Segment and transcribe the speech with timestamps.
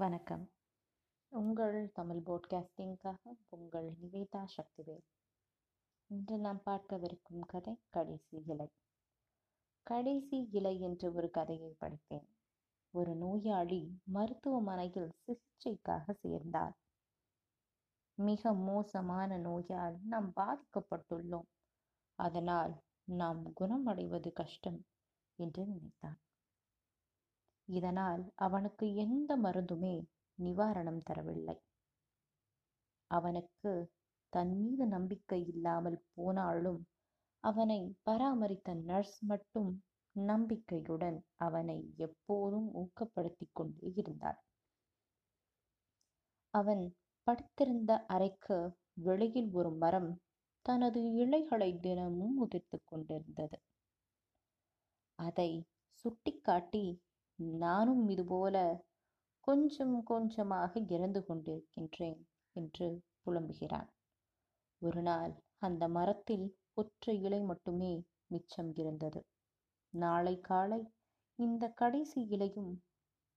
[0.00, 0.50] வணக்கம்.
[1.28, 3.16] உங்கள் தமிழ் போட்காஸ்டிங்காக
[3.48, 5.04] உங்கள் நிவேதா சக்திவேல்.
[6.06, 8.70] இன்று நாம் பார்க்கவிருக்கும் கதை கடைசி இலை.
[9.82, 12.28] கடைசி இலை என்று ஒரு கதையை படித்தேன்.
[12.90, 16.76] ஒரு நோயாளி மருத்துவமனையில் சிகிச்சைக்காக சேர்ந்தார்.
[18.14, 21.48] மிக மோசமான நோயால் நாம் பாதிக்கப்பட்டுள்ளோம்.
[22.14, 24.84] அதனால் நாம் குணமடைவது கஷ்டம்
[25.34, 26.18] என்று நினைத்தான்
[27.70, 29.96] இதனால் அவனுக்கு எந்த மருந்துமே
[30.38, 31.56] நிவாரணம் தரவில்லை.
[33.10, 33.72] அவனுக்கு
[34.32, 36.80] தன் மீது நம்பிக்கை இல்லாமல் போனாலும்
[37.44, 39.70] அவனை பராமரித்த நர்ஸ் மட்டும்
[40.16, 44.38] நம்பிக்கையுடன் அவனை எப்போதும் ஊக்கப்படுத்தி கொண்டே இருந்தார்.
[46.54, 46.84] அவன்
[47.26, 48.58] படுத்திருந்த அறைக்கு
[49.02, 50.10] வெளியில் ஒரு மரம்
[50.66, 53.58] தனது இலைகளை தினமும் உதிர்த்து கொண்டிருந்தது.
[55.18, 55.50] அதை
[56.04, 56.84] சுட்டிக்காட்டி
[57.40, 58.84] நானும் இதுபோல
[59.40, 62.20] கொஞ்சம் கொஞ்சமாக இறந்து கொண்டிருக்கின்றேன்
[62.52, 63.88] என்று புலம்புகிறான்.
[64.78, 69.20] ஒரு நாள் அந்த மரத்தில் ஒற்றை இலை மட்டுமே மிச்சம் இருந்தது.
[69.90, 70.80] நாளை காலை
[71.34, 72.82] இந்த கடைசி இலையும்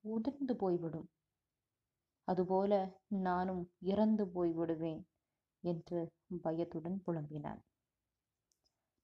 [0.00, 1.08] உதிர்ந்து போய்விடும்.
[2.24, 2.72] அதுபோல
[3.08, 5.02] நானும் இறந்து போய்விடுவேன்
[5.60, 7.60] என்று பயத்துடன் புலம்பினான்.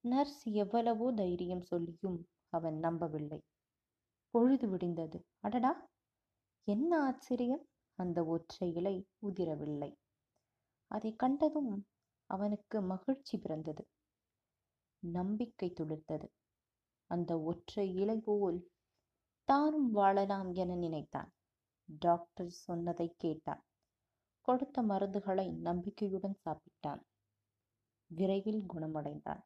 [0.05, 3.41] நர்ஸ் எவ்வளவோ தைரியம் சொல்லியும் அவன் நம்பவில்லை.
[4.35, 5.19] பொழுது விடிந்தது.
[5.41, 5.73] அடடா!
[6.69, 7.65] என்ன ஆச்சரியம்!
[7.99, 9.91] அந்த ஒற்றை இலை உதிரவில்லை.
[10.91, 11.73] அதை கண்டதும்
[12.31, 13.83] அவனுக்கு மகிழ்ச்சி பிறந்தது.
[15.03, 16.27] நம்பிக்கை துளிர்த்தது.
[17.11, 18.59] அந்த ஒற்றை இலை போல்
[19.49, 21.31] தானும் வாழலாம் என நினைத்தான்.
[21.89, 23.63] டாக்டர் சொன்னதை கேட்டான்.
[24.49, 27.03] கொடுத்த மருந்துகளை நம்பிக்கையுடன் சாப்பிட்டான்.
[28.11, 29.43] விரைவில் குணமடைந்தான்.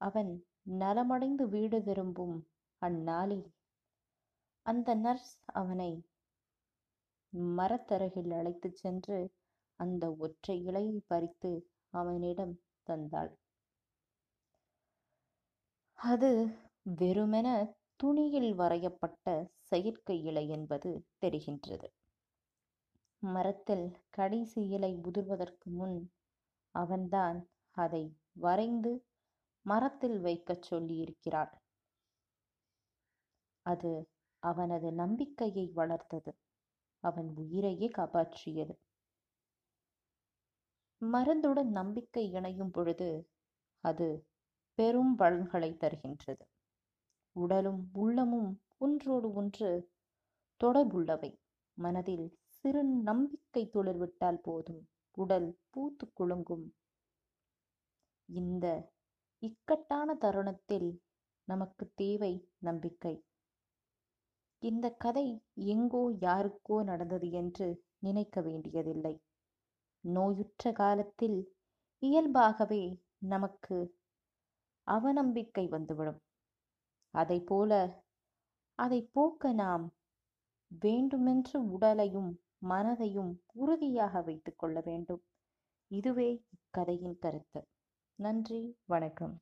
[0.00, 0.32] அவன்
[0.78, 2.36] நலமடைந்து வீடு திரும்பும்
[2.82, 3.46] அந்நாளில்.
[4.66, 5.90] அந்த நர்ஸ் அவனை
[7.56, 9.18] மரத்தருகில் அழைத்துச் சென்று
[9.80, 11.50] அந்த ஒற்றை இலையை பறித்து
[11.92, 12.54] அவனிடம்
[12.86, 13.32] தந்தாள்.
[15.98, 16.30] அது
[17.00, 17.48] வெறுமென
[17.96, 19.26] துணியில் வரையப்பட்ட
[19.62, 21.88] செயற்கை இலை என்பது தெரிகின்றது.
[23.22, 25.96] மரத்தில் கடைசி இலை உதிர்வதற்கு முன்
[26.74, 27.38] அவன்தான்
[27.76, 28.04] அதை
[28.36, 28.92] வரைந்து
[29.66, 31.52] மரத்தில் வைக்கச் சொல்லியிருக்கிறாள்.
[33.66, 33.92] அது
[34.42, 36.32] அவனது நம்பிக்கையை வளர்த்தது.
[37.04, 38.74] அவன் உயிரையே காப்பாற்றியது.
[41.02, 43.08] மருந்துடன் நம்பிக்கை இணையும் பொழுது
[43.84, 44.26] அது
[44.78, 46.44] பெரும் பலன்களை தருகின்றது.
[47.36, 49.70] உடலும் உள்ளமும் ஒன்றோடு ஒன்று
[50.60, 51.30] தொடர்புள்ளவை.
[51.76, 54.82] மனதில் சிறு நம்பிக்கை துளிர்விட்டால் போதும்
[55.14, 56.66] உடல் பூத்து குலுங்கும்.
[58.28, 58.66] இந்த
[59.42, 60.88] இக்கட்டான தருணத்தில்
[61.48, 63.14] நமக்கு தேவை நம்பிக்கை.
[64.68, 67.66] இந்த கதை எங்கோ யாருக்கோ நடந்தது என்று
[67.98, 69.14] நினைக்க வேண்டியதில்லை.
[70.04, 71.38] நோயுற்ற காலத்தில்
[72.02, 72.82] இயல்பாகவே
[73.24, 73.76] நமக்கு
[74.86, 76.20] அவநம்பிக்கை வந்துவிடும்.
[77.14, 77.72] அதை போல
[78.78, 79.86] அதை போக்க நாம்
[80.80, 82.32] வேண்டுமென்று உடலையும்
[82.68, 85.22] மனதையும் உறுதியாக வைத்துக் கொள்ள வேண்டும்.
[85.90, 87.60] இதுவே இக்கதையின் கருத்து.
[88.18, 89.34] நன்றி வணக்கம்.